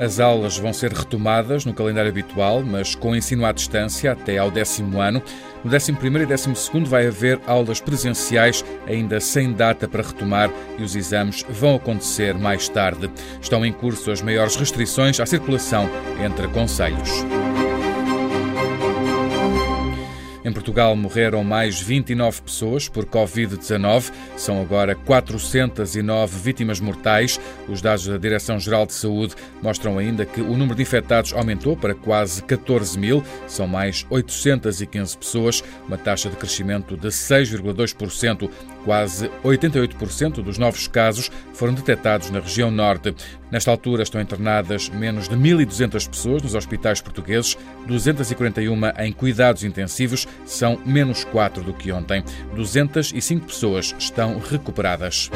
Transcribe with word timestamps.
As 0.00 0.18
aulas 0.18 0.56
vão 0.56 0.72
ser 0.72 0.94
retomadas 0.94 1.66
no 1.66 1.74
calendário 1.74 2.08
habitual, 2.08 2.62
mas 2.62 2.94
com 2.94 3.14
ensino 3.14 3.44
à 3.44 3.52
distância 3.52 4.12
até 4.12 4.38
ao 4.38 4.50
décimo 4.50 4.98
ano. 4.98 5.22
No 5.62 5.70
décimo 5.70 5.98
primeiro 5.98 6.24
e 6.24 6.26
décimo 6.26 6.56
segundo 6.56 6.88
vai 6.88 7.06
haver 7.06 7.38
aulas 7.46 7.82
presenciais, 7.82 8.64
ainda 8.86 9.20
sem 9.20 9.52
data 9.52 9.86
para 9.86 10.02
retomar, 10.02 10.50
e 10.78 10.82
os 10.82 10.96
exames 10.96 11.44
vão 11.50 11.76
acontecer 11.76 12.32
mais 12.32 12.66
tarde. 12.66 13.10
Estão 13.42 13.62
em 13.62 13.74
curso 13.74 14.10
as 14.10 14.22
maiores 14.22 14.56
restrições 14.56 15.20
à 15.20 15.26
circulação 15.26 15.86
entre 16.24 16.48
conselhos. 16.48 17.10
Em 20.50 20.52
Portugal 20.52 20.96
morreram 20.96 21.44
mais 21.44 21.80
29 21.80 22.42
pessoas 22.42 22.88
por 22.88 23.04
Covid-19. 23.04 24.10
São 24.36 24.60
agora 24.60 24.96
409 24.96 26.40
vítimas 26.40 26.80
mortais. 26.80 27.38
Os 27.68 27.80
dados 27.80 28.04
da 28.08 28.18
Direção-Geral 28.18 28.84
de 28.84 28.94
Saúde 28.94 29.36
mostram 29.62 29.96
ainda 29.96 30.26
que 30.26 30.40
o 30.40 30.56
número 30.56 30.74
de 30.74 30.82
infectados 30.82 31.32
aumentou 31.32 31.76
para 31.76 31.94
quase 31.94 32.42
14 32.42 32.98
mil. 32.98 33.22
São 33.46 33.68
mais 33.68 34.04
815 34.10 35.18
pessoas, 35.18 35.62
uma 35.86 35.96
taxa 35.96 36.28
de 36.28 36.34
crescimento 36.34 36.96
de 36.96 37.06
6,2%. 37.10 38.50
Quase 38.84 39.28
88% 39.44 40.42
dos 40.42 40.58
novos 40.58 40.88
casos 40.88 41.30
foram 41.52 41.74
detectados 41.74 42.30
na 42.30 42.40
região 42.40 42.72
norte. 42.72 43.14
Nesta 43.50 43.70
altura 43.70 44.04
estão 44.04 44.20
internadas 44.20 44.88
menos 44.88 45.28
de 45.28 45.36
1.200 45.36 46.08
pessoas 46.08 46.42
nos 46.42 46.54
hospitais 46.54 47.00
portugueses, 47.00 47.58
241 47.86 48.74
em 49.00 49.12
cuidados 49.12 49.64
intensivos, 49.64 50.26
são 50.44 50.80
menos 50.84 51.24
4 51.24 51.62
do 51.62 51.72
que 51.72 51.92
ontem. 51.92 52.22
205 52.54 53.46
pessoas 53.46 53.94
estão 53.98 54.38
recuperadas. 54.38 55.30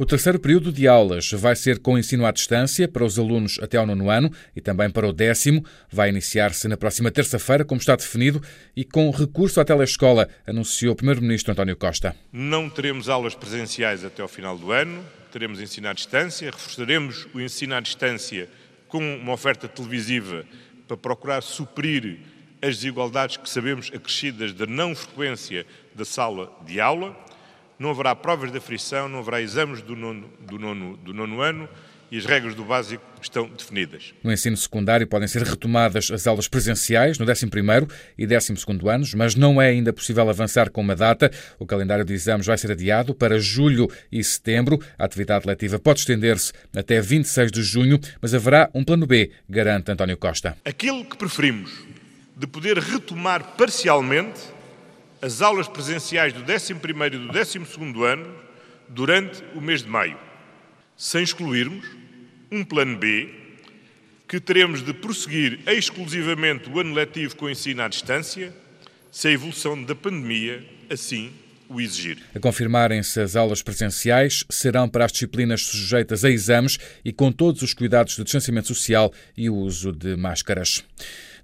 O 0.00 0.06
terceiro 0.06 0.40
período 0.40 0.72
de 0.72 0.88
aulas 0.88 1.30
vai 1.32 1.54
ser 1.54 1.78
com 1.78 1.98
ensino 1.98 2.24
à 2.24 2.32
distância 2.32 2.88
para 2.88 3.04
os 3.04 3.18
alunos 3.18 3.58
até 3.60 3.76
ao 3.76 3.84
nono 3.84 4.08
ano 4.08 4.32
e 4.56 4.60
também 4.62 4.88
para 4.88 5.06
o 5.06 5.12
décimo. 5.12 5.62
Vai 5.92 6.08
iniciar-se 6.08 6.66
na 6.68 6.76
próxima 6.78 7.10
terça-feira, 7.10 7.66
como 7.66 7.82
está 7.82 7.94
definido, 7.94 8.42
e 8.74 8.82
com 8.82 9.10
recurso 9.10 9.60
à 9.60 9.64
telescola, 9.64 10.26
anunciou 10.46 10.94
o 10.94 10.96
Primeiro-Ministro 10.96 11.52
António 11.52 11.76
Costa. 11.76 12.16
Não 12.32 12.70
teremos 12.70 13.10
aulas 13.10 13.34
presenciais 13.34 14.02
até 14.02 14.22
ao 14.22 14.28
final 14.28 14.56
do 14.56 14.72
ano, 14.72 15.04
teremos 15.30 15.60
ensino 15.60 15.88
à 15.88 15.92
distância, 15.92 16.50
reforçaremos 16.50 17.28
o 17.34 17.38
ensino 17.38 17.74
à 17.74 17.80
distância 17.80 18.48
com 18.90 18.98
uma 18.98 19.32
oferta 19.32 19.68
televisiva 19.68 20.44
para 20.86 20.96
procurar 20.96 21.42
suprir 21.42 22.18
as 22.60 22.76
desigualdades 22.76 23.36
que 23.36 23.48
sabemos 23.48 23.90
acrescidas 23.94 24.52
da 24.52 24.66
não 24.66 24.94
frequência 24.94 25.66
da 25.94 26.04
sala 26.04 26.52
de 26.66 26.80
aula 26.80 27.16
não 27.80 27.90
haverá 27.90 28.14
provas 28.14 28.52
de 28.52 28.58
aflição, 28.58 29.08
não 29.08 29.20
haverá 29.20 29.40
exames 29.40 29.80
do 29.80 29.96
nono, 29.96 30.30
do 30.40 30.58
nono, 30.58 30.98
do 30.98 31.14
nono 31.14 31.40
ano 31.40 31.66
e 32.10 32.18
as 32.18 32.26
regras 32.26 32.54
do 32.54 32.64
básico 32.64 33.04
estão 33.22 33.48
definidas. 33.48 34.12
No 34.22 34.32
ensino 34.32 34.56
secundário 34.56 35.06
podem 35.06 35.28
ser 35.28 35.42
retomadas 35.42 36.10
as 36.10 36.26
aulas 36.26 36.48
presenciais 36.48 37.18
no 37.18 37.26
11º 37.26 37.90
e 38.18 38.26
12º 38.26 38.92
anos, 38.92 39.14
mas 39.14 39.34
não 39.34 39.60
é 39.60 39.68
ainda 39.68 39.92
possível 39.92 40.28
avançar 40.28 40.70
com 40.70 40.80
uma 40.80 40.96
data. 40.96 41.30
O 41.58 41.66
calendário 41.66 42.04
de 42.04 42.12
exames 42.12 42.46
vai 42.46 42.58
ser 42.58 42.72
adiado 42.72 43.14
para 43.14 43.38
julho 43.38 43.88
e 44.10 44.22
setembro. 44.24 44.80
A 44.98 45.04
atividade 45.04 45.46
letiva 45.46 45.78
pode 45.78 46.00
estender-se 46.00 46.52
até 46.74 47.00
26 47.00 47.52
de 47.52 47.62
junho, 47.62 48.00
mas 48.20 48.34
haverá 48.34 48.68
um 48.74 48.82
plano 48.82 49.06
B, 49.06 49.30
garante 49.48 49.92
António 49.92 50.16
Costa. 50.16 50.56
Aquilo 50.64 51.04
que 51.04 51.16
preferimos 51.16 51.84
de 52.36 52.46
poder 52.46 52.78
retomar 52.78 53.56
parcialmente 53.56 54.40
as 55.22 55.42
aulas 55.42 55.68
presenciais 55.68 56.32
do 56.32 56.42
11º 56.42 57.06
e 57.06 57.18
do 57.18 57.28
12º 57.28 58.02
ano 58.02 58.34
durante 58.88 59.44
o 59.54 59.60
mês 59.60 59.82
de 59.82 59.88
maio, 59.88 60.16
sem 61.00 61.22
excluirmos 61.22 61.86
um 62.52 62.62
plano 62.62 62.98
B 62.98 63.26
que 64.28 64.38
teremos 64.38 64.84
de 64.84 64.92
prosseguir 64.92 65.58
exclusivamente 65.66 66.68
o 66.68 66.78
ano 66.78 66.92
letivo 66.92 67.34
com 67.36 67.48
ensino 67.48 67.80
à 67.80 67.88
distância, 67.88 68.54
se 69.10 69.28
a 69.28 69.30
evolução 69.32 69.82
da 69.82 69.94
pandemia 69.94 70.62
assim 70.90 71.32
o 71.70 71.80
exigir. 71.80 72.18
A 72.34 72.38
confirmarem-se 72.38 73.18
as 73.18 73.34
aulas 73.34 73.62
presenciais, 73.62 74.44
serão 74.50 74.86
para 74.90 75.06
as 75.06 75.12
disciplinas 75.12 75.62
sujeitas 75.62 76.22
a 76.22 76.30
exames 76.30 76.78
e 77.02 77.14
com 77.14 77.32
todos 77.32 77.62
os 77.62 77.72
cuidados 77.72 78.14
de 78.14 78.22
distanciamento 78.22 78.68
social 78.68 79.10
e 79.34 79.48
o 79.48 79.54
uso 79.54 79.92
de 79.92 80.16
máscaras. 80.16 80.84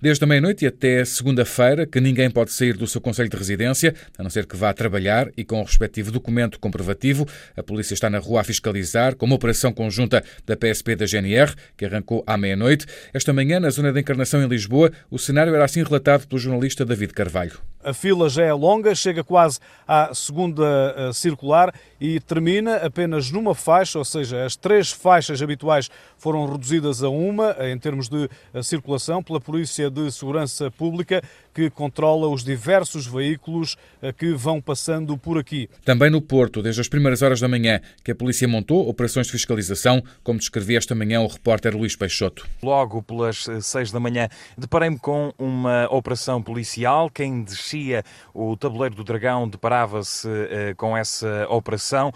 Desde 0.00 0.22
a 0.24 0.26
meia-noite 0.26 0.64
e 0.64 0.68
até 0.68 1.04
segunda-feira, 1.04 1.86
que 1.86 2.00
ninguém 2.00 2.30
pode 2.30 2.52
sair 2.52 2.76
do 2.76 2.86
seu 2.86 3.00
conselho 3.00 3.28
de 3.28 3.36
residência, 3.36 3.94
a 4.18 4.22
não 4.22 4.30
ser 4.30 4.46
que 4.46 4.56
vá 4.56 4.72
trabalhar 4.72 5.28
e 5.36 5.44
com 5.44 5.60
o 5.60 5.64
respectivo 5.64 6.10
documento 6.10 6.60
comprovativo. 6.60 7.26
A 7.56 7.62
polícia 7.62 7.94
está 7.94 8.10
na 8.10 8.18
rua 8.18 8.40
a 8.42 8.44
fiscalizar, 8.44 9.16
com 9.16 9.26
uma 9.26 9.36
operação 9.36 9.72
conjunta 9.72 10.22
da 10.44 10.56
PSP 10.56 10.92
e 10.92 10.96
da 10.96 11.06
GNR, 11.06 11.54
que 11.76 11.84
arrancou 11.84 12.22
à 12.26 12.36
meia-noite. 12.36 12.86
Esta 13.12 13.32
manhã, 13.32 13.58
na 13.58 13.70
zona 13.70 13.92
da 13.92 14.00
Encarnação, 14.00 14.42
em 14.42 14.48
Lisboa, 14.48 14.92
o 15.10 15.18
cenário 15.18 15.54
era 15.54 15.64
assim 15.64 15.82
relatado 15.82 16.26
pelo 16.26 16.38
jornalista 16.38 16.84
David 16.84 17.12
Carvalho. 17.12 17.58
A 17.86 17.94
fila 17.94 18.28
já 18.28 18.42
é 18.42 18.52
longa, 18.52 18.96
chega 18.96 19.22
quase 19.22 19.60
à 19.86 20.12
segunda 20.12 20.92
eh, 20.96 21.12
circular 21.12 21.72
e 22.00 22.18
termina 22.18 22.78
apenas 22.78 23.30
numa 23.30 23.54
faixa, 23.54 23.96
ou 23.96 24.04
seja, 24.04 24.44
as 24.44 24.56
três 24.56 24.90
faixas 24.90 25.40
habituais 25.40 25.88
foram 26.18 26.50
reduzidas 26.50 27.04
a 27.04 27.08
uma 27.08 27.56
em 27.60 27.78
termos 27.78 28.08
de 28.08 28.28
eh, 28.52 28.60
circulação 28.60 29.22
pela 29.22 29.40
Polícia 29.40 29.88
de 29.88 30.10
Segurança 30.10 30.68
Pública, 30.68 31.22
que 31.56 31.70
controla 31.70 32.28
os 32.28 32.44
diversos 32.44 33.06
veículos 33.06 33.78
eh, 34.02 34.12
que 34.12 34.34
vão 34.34 34.60
passando 34.60 35.16
por 35.16 35.38
aqui. 35.38 35.70
Também 35.86 36.10
no 36.10 36.20
Porto, 36.20 36.60
desde 36.60 36.82
as 36.82 36.86
primeiras 36.88 37.22
horas 37.22 37.40
da 37.40 37.48
manhã, 37.48 37.80
que 38.04 38.10
a 38.10 38.14
polícia 38.14 38.46
montou 38.46 38.86
operações 38.86 39.24
de 39.24 39.32
fiscalização, 39.32 40.02
como 40.22 40.38
descrevia 40.38 40.76
esta 40.76 40.94
manhã 40.94 41.22
o 41.22 41.26
repórter 41.26 41.74
Luís 41.74 41.96
Peixoto. 41.96 42.46
Logo 42.62 43.02
pelas 43.02 43.48
eh, 43.48 43.62
seis 43.62 43.90
da 43.90 43.98
manhã, 43.98 44.28
deparei-me 44.58 44.98
com 44.98 45.32
uma 45.38 45.88
operação 45.90 46.42
policial. 46.42 47.08
Quem 47.08 47.42
descia 47.42 48.04
o 48.34 48.54
tabuleiro 48.54 48.94
do 48.94 49.02
Dragão 49.02 49.48
deparava-se 49.48 50.28
uh, 50.28 50.76
com 50.76 50.94
essa 50.94 51.46
operação. 51.48 52.12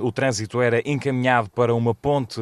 O 0.00 0.10
trânsito 0.10 0.62
era 0.62 0.80
encaminhado 0.88 1.50
para 1.50 1.74
uma 1.74 1.94
ponte 1.94 2.40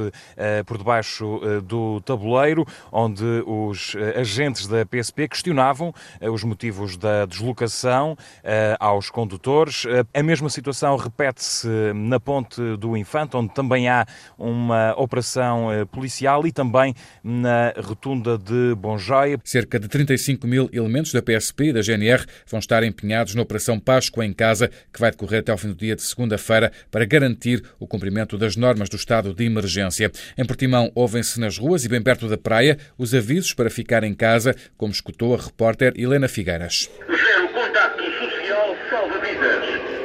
por 0.66 0.78
debaixo 0.78 1.40
do 1.64 2.00
tabuleiro, 2.02 2.66
onde 2.92 3.24
os 3.46 3.96
agentes 4.16 4.66
da 4.66 4.84
PSP 4.86 5.28
questionavam 5.28 5.92
eh, 6.19 6.19
os 6.28 6.44
motivos 6.44 6.96
da 6.96 7.24
deslocação 7.24 8.16
eh, 8.44 8.76
aos 8.78 9.08
condutores. 9.10 9.86
Eh, 9.86 10.04
a 10.12 10.22
mesma 10.22 10.50
situação 10.50 10.96
repete-se 10.96 11.68
na 11.94 12.20
Ponte 12.20 12.60
do 12.76 12.96
Infante, 12.96 13.36
onde 13.36 13.52
também 13.54 13.88
há 13.88 14.06
uma 14.38 14.94
operação 14.96 15.68
policial 15.90 16.46
e 16.46 16.52
também 16.52 16.94
na 17.22 17.72
Rotunda 17.76 18.36
de 18.36 18.74
Bonjoia. 18.74 19.40
Cerca 19.44 19.78
de 19.78 19.88
35 19.88 20.46
mil 20.46 20.68
elementos 20.72 21.12
da 21.12 21.22
PSP 21.22 21.66
e 21.66 21.72
da 21.72 21.80
GNR 21.80 22.24
vão 22.46 22.60
estar 22.60 22.82
empenhados 22.84 23.34
na 23.34 23.42
Operação 23.42 23.78
Páscoa 23.78 24.24
em 24.24 24.32
Casa, 24.32 24.70
que 24.92 25.00
vai 25.00 25.10
decorrer 25.10 25.40
até 25.40 25.52
ao 25.52 25.58
fim 25.58 25.68
do 25.68 25.74
dia 25.74 25.96
de 25.96 26.02
segunda-feira, 26.02 26.70
para 26.90 27.04
garantir 27.04 27.62
o 27.78 27.86
cumprimento 27.86 28.36
das 28.36 28.56
normas 28.56 28.88
do 28.88 28.96
estado 28.96 29.32
de 29.34 29.44
emergência. 29.44 30.10
Em 30.36 30.44
Portimão, 30.44 30.90
ouvem-se 30.94 31.40
nas 31.40 31.56
ruas 31.56 31.84
e 31.84 31.88
bem 31.88 32.02
perto 32.02 32.28
da 32.28 32.36
praia 32.36 32.78
os 32.98 33.14
avisos 33.14 33.54
para 33.54 33.70
ficar 33.70 34.04
em 34.04 34.14
casa, 34.14 34.54
como 34.76 34.92
escutou 34.92 35.34
a 35.34 35.38
repórter 35.38 35.94
Helena 35.96 36.09
Figueiras. 36.28 36.90
Zero 37.06 37.48
social 38.18 38.76
salva 38.90 39.18
vidas. 39.18 39.99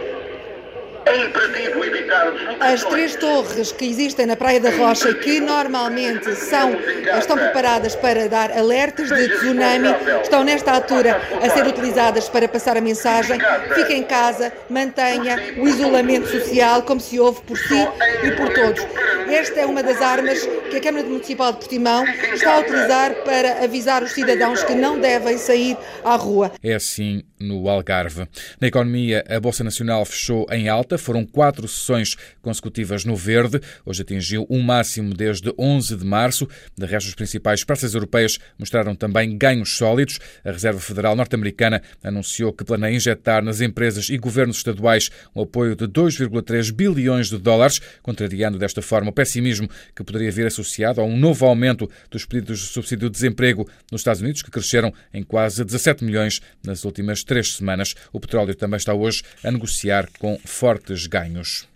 As 2.59 2.84
três 2.84 3.16
torres 3.16 3.72
que 3.72 3.85
existem 3.85 4.25
na 4.25 4.35
Praia 4.35 4.59
da 4.59 4.69
Rocha, 4.72 5.13
que 5.13 5.40
normalmente 5.40 6.34
são, 6.35 6.72
estão 7.17 7.37
preparadas 7.37 7.95
para 7.95 8.28
dar 8.28 8.51
alertas 8.51 9.09
de 9.09 9.29
tsunami, 9.29 9.90
estão 10.22 10.43
nesta 10.43 10.72
altura 10.72 11.22
a 11.41 11.49
ser 11.49 11.66
utilizadas 11.67 12.29
para 12.29 12.47
passar 12.47 12.78
a 12.78 12.81
mensagem: 12.81 13.40
fique 13.75 13.93
em 13.93 14.03
casa, 14.03 14.51
mantenha 14.69 15.37
o 15.57 15.67
isolamento 15.67 16.28
social, 16.28 16.84
como 16.84 16.99
se 16.99 17.19
ouve 17.19 17.41
por 17.41 17.57
si 17.57 17.87
e 18.23 18.31
por 18.31 18.53
todos. 18.53 18.85
Esta 19.28 19.61
é 19.61 19.66
uma 19.66 19.81
das 19.81 20.01
armas 20.01 20.47
que 20.69 20.78
a 20.78 20.81
Câmara 20.81 21.05
Municipal 21.05 21.51
de 21.51 21.59
Portimão 21.59 22.05
está 22.05 22.55
a 22.55 22.59
utilizar 22.59 23.16
para 23.23 23.63
avisar 23.63 24.03
os 24.03 24.11
cidadãos 24.11 24.63
que 24.63 24.75
não 24.75 24.99
devem 24.99 25.37
sair 25.37 25.75
à 26.03 26.16
rua. 26.16 26.51
É 26.61 26.75
assim 26.75 27.23
no 27.40 27.67
Algarve. 27.67 28.28
Na 28.61 28.67
economia, 28.67 29.23
a 29.28 29.40
Bolsa 29.40 29.63
Nacional 29.63 30.05
fechou 30.05 30.45
em 30.51 30.69
alta, 30.69 30.97
foram 31.05 31.25
quatro 31.25 31.67
sessões 31.67 32.16
consecutivas 32.41 33.05
no 33.05 33.16
verde, 33.16 33.61
hoje 33.85 34.02
atingiu 34.02 34.46
um 34.49 34.61
máximo 34.61 35.13
desde 35.13 35.53
11 35.57 35.96
de 35.96 36.05
março. 36.05 36.47
De 36.78 36.85
resto, 36.85 37.07
as 37.09 37.16
principais 37.16 37.63
praças 37.63 37.93
europeias 37.93 38.40
mostraram 38.57 38.96
também 38.96 39.37
ganhos 39.37 39.78
sólidos. 39.78 40.19
A 40.43 40.52
Reserva 40.52 40.79
Federal 40.79 41.16
Norte-Americana 41.16 41.81
anunciou 42.03 42.52
que 42.52 42.63
planeia 42.63 42.96
injetar 42.96 43.43
nas 43.43 43.61
empresas 43.61 44.09
e 44.09 44.17
governos 44.17 44.57
estaduais 44.57 45.11
um 45.35 45.41
apoio 45.41 45.75
de 45.75 45.85
2,3 45.85 46.72
bilhões 46.72 47.29
de 47.29 47.37
dólares, 47.37 47.79
contrariando 48.02 48.57
desta 48.57 48.81
forma 48.81 49.09
o 49.09 49.13
pessimismo 49.13 49.69
que 49.96 50.03
poderia 50.03 50.31
vir 50.31 50.47
associado 50.47 51.02
a 51.02 51.03
um 51.03 51.16
novo 51.16 51.46
aumento 51.46 51.90
dos 52.09 52.25
pedidos 52.25 52.59
de 52.59 52.66
subsídio 52.66 53.09
de 53.09 53.13
desemprego 53.13 53.69
nos 53.91 54.02
Estados 54.02 54.22
Unidos, 54.22 54.41
que 54.41 54.49
cresceram 54.49 54.93
em 55.13 55.22
quase 55.22 55.63
17 55.63 56.03
milhões 56.03 56.41
nas 56.63 56.84
últimas 56.84 57.23
três 57.23 57.53
semanas. 57.53 57.96
O 58.11 58.19
petróleo 58.19 58.55
também 58.55 58.78
está 58.78 58.93
hoje 58.93 59.23
a 59.43 59.52
negociar 59.52 60.09
com 60.17 60.40
fortes 60.43 60.94
ganhos. 61.07 61.67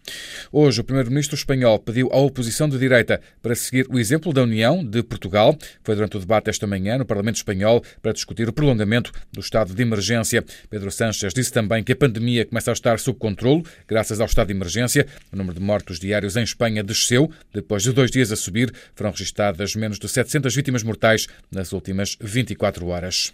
Hoje, 0.52 0.82
o 0.82 0.84
primeiro-ministro 0.84 1.36
espanhol 1.36 1.78
pediu 1.78 2.10
à 2.12 2.18
oposição 2.18 2.68
de 2.68 2.78
direita 2.78 3.22
para 3.42 3.56
seguir 3.56 3.86
o 3.90 4.00
exemplo 4.00 4.34
da 4.34 4.44
União 4.44 4.84
de 4.84 5.04
Portugal. 5.04 5.58
Foi 5.84 5.96
durante 5.96 6.18
o 6.18 6.20
debate 6.20 6.50
esta 6.50 6.66
manhã 6.66 6.98
no 6.98 7.06
Parlamento 7.06 7.36
Espanhol 7.36 7.84
para 8.02 8.14
discutir 8.14 8.48
o 8.50 8.54
prolongamento 8.54 9.12
do 9.32 9.40
estado 9.40 9.74
de 9.74 9.82
emergência. 9.82 10.44
Pedro 10.70 10.90
Sánchez 10.90 11.34
disse 11.34 11.52
também 11.52 11.84
que 11.84 11.92
a 11.92 11.96
pandemia 11.96 12.46
começa 12.46 12.72
a 12.72 12.74
estar 12.74 13.00
sob 13.00 13.20
controle 13.20 13.64
graças 13.88 14.20
ao 14.20 14.28
estado 14.28 14.48
de 14.48 14.54
emergência. 14.54 15.06
O 15.32 15.36
número 15.36 15.60
de 15.60 15.62
mortos 15.62 16.00
diários 16.00 16.36
em 16.36 16.44
Espanha 16.44 16.84
desceu. 16.84 17.32
Depois 17.54 17.84
de 17.84 17.92
dois 17.92 18.10
dias 18.10 18.32
a 18.32 18.36
subir, 18.36 18.74
foram 18.96 19.12
registadas 19.12 19.76
menos 19.76 20.00
de 20.00 20.08
700 20.08 20.56
vítimas 20.56 20.84
mortais 20.84 21.28
nas 21.52 21.74
últimas 21.74 22.18
24 22.20 22.88
horas. 22.88 23.34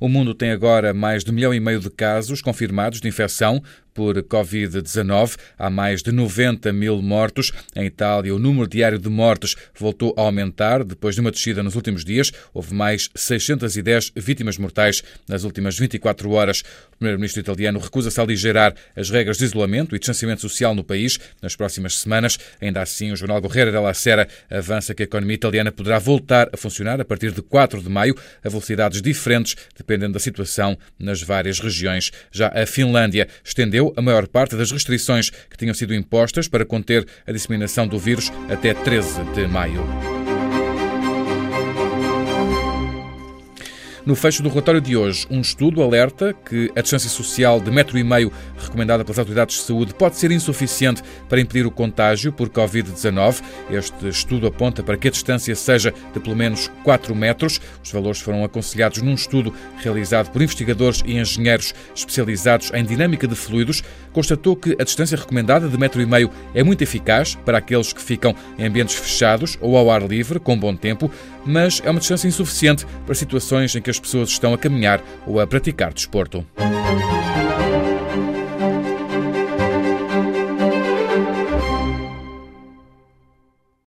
O 0.00 0.08
mundo 0.08 0.34
tem 0.34 0.50
agora 0.50 0.94
mais 0.94 1.24
de 1.24 1.30
um 1.30 1.34
milhão 1.34 1.52
e 1.52 1.60
meio 1.60 1.80
de 1.80 1.90
casos 1.90 2.40
confirmados 2.40 3.00
de 3.00 3.08
infecção 3.08 3.62
por 3.98 4.14
Covid-19. 4.22 5.36
Há 5.58 5.68
mais 5.68 6.04
de 6.04 6.12
90 6.12 6.72
mil 6.72 7.02
mortos. 7.02 7.50
Em 7.74 7.86
Itália, 7.86 8.32
o 8.32 8.38
número 8.38 8.68
diário 8.68 8.96
de 8.96 9.08
mortes 9.08 9.56
voltou 9.76 10.14
a 10.16 10.20
aumentar 10.20 10.84
depois 10.84 11.16
de 11.16 11.20
uma 11.20 11.32
descida 11.32 11.64
nos 11.64 11.74
últimos 11.74 12.04
dias. 12.04 12.30
Houve 12.54 12.72
mais 12.74 13.10
610 13.16 14.12
vítimas 14.14 14.56
mortais 14.56 15.02
nas 15.28 15.42
últimas 15.42 15.76
24 15.76 16.30
horas. 16.30 16.60
O 16.92 16.98
primeiro-ministro 16.98 17.40
italiano 17.40 17.80
recusa-se 17.80 18.20
a 18.20 18.22
aligerar 18.22 18.72
as 18.94 19.10
regras 19.10 19.38
de 19.38 19.46
isolamento 19.46 19.96
e 19.96 19.98
distanciamento 19.98 20.42
social 20.42 20.76
no 20.76 20.84
país 20.84 21.18
nas 21.42 21.56
próximas 21.56 21.98
semanas. 21.98 22.38
Ainda 22.60 22.80
assim, 22.80 23.10
o 23.10 23.16
jornal 23.16 23.42
Corriere 23.42 23.72
della 23.72 23.94
Sera 23.94 24.28
avança 24.48 24.94
que 24.94 25.02
a 25.02 25.06
economia 25.06 25.34
italiana 25.34 25.72
poderá 25.72 25.98
voltar 25.98 26.48
a 26.52 26.56
funcionar 26.56 27.00
a 27.00 27.04
partir 27.04 27.32
de 27.32 27.42
4 27.42 27.82
de 27.82 27.88
maio 27.88 28.14
a 28.44 28.48
velocidades 28.48 29.02
diferentes, 29.02 29.56
dependendo 29.76 30.12
da 30.12 30.20
situação 30.20 30.78
nas 30.96 31.20
várias 31.20 31.58
regiões. 31.58 32.12
Já 32.30 32.52
a 32.54 32.64
Finlândia 32.64 33.26
estendeu 33.44 33.87
a 33.96 34.02
maior 34.02 34.26
parte 34.26 34.56
das 34.56 34.70
restrições 34.70 35.30
que 35.30 35.56
tinham 35.56 35.74
sido 35.74 35.94
impostas 35.94 36.48
para 36.48 36.64
conter 36.64 37.06
a 37.26 37.32
disseminação 37.32 37.86
do 37.86 37.98
vírus 37.98 38.32
até 38.48 38.74
13 38.74 39.24
de 39.34 39.46
maio. 39.46 40.17
No 44.08 44.16
fecho 44.16 44.42
do 44.42 44.48
relatório 44.48 44.80
de 44.80 44.96
hoje, 44.96 45.26
um 45.28 45.42
estudo 45.42 45.82
alerta 45.82 46.32
que 46.32 46.72
a 46.74 46.80
distância 46.80 47.10
social 47.10 47.60
de 47.60 47.70
metro 47.70 47.98
e 47.98 48.02
meio 48.02 48.32
recomendada 48.58 49.04
pelas 49.04 49.18
autoridades 49.18 49.56
de 49.56 49.62
saúde 49.64 49.92
pode 49.92 50.16
ser 50.16 50.30
insuficiente 50.30 51.02
para 51.28 51.38
impedir 51.38 51.66
o 51.66 51.70
contágio 51.70 52.32
por 52.32 52.48
Covid-19. 52.48 53.42
Este 53.70 54.08
estudo 54.08 54.46
aponta 54.46 54.82
para 54.82 54.96
que 54.96 55.08
a 55.08 55.10
distância 55.10 55.54
seja 55.54 55.92
de 56.14 56.20
pelo 56.20 56.34
menos 56.34 56.70
4 56.84 57.14
metros. 57.14 57.60
Os 57.84 57.92
valores 57.92 58.18
foram 58.18 58.42
aconselhados 58.44 59.02
num 59.02 59.12
estudo 59.12 59.52
realizado 59.76 60.30
por 60.30 60.40
investigadores 60.40 61.02
e 61.04 61.18
engenheiros 61.18 61.74
especializados 61.94 62.72
em 62.72 62.86
dinâmica 62.86 63.28
de 63.28 63.34
fluidos. 63.34 63.82
Constatou 64.12 64.56
que 64.56 64.76
a 64.78 64.84
distância 64.84 65.16
recomendada 65.16 65.68
de 65.68 65.78
metro 65.78 66.00
e 66.00 66.06
meio 66.06 66.30
é 66.54 66.62
muito 66.62 66.82
eficaz 66.82 67.34
para 67.34 67.58
aqueles 67.58 67.92
que 67.92 68.02
ficam 68.02 68.34
em 68.58 68.66
ambientes 68.66 68.94
fechados 68.94 69.58
ou 69.60 69.76
ao 69.76 69.90
ar 69.90 70.02
livre 70.02 70.38
com 70.38 70.58
bom 70.58 70.74
tempo, 70.74 71.10
mas 71.44 71.80
é 71.84 71.90
uma 71.90 72.00
distância 72.00 72.28
insuficiente 72.28 72.86
para 73.04 73.14
situações 73.14 73.74
em 73.74 73.82
que 73.82 73.90
as 73.90 73.98
pessoas 73.98 74.28
estão 74.28 74.54
a 74.54 74.58
caminhar 74.58 75.02
ou 75.26 75.40
a 75.40 75.46
praticar 75.46 75.92
desporto. 75.92 76.44